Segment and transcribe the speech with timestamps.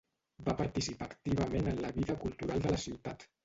[0.47, 3.33] Va participar activament en la vida cultural de la ciutat.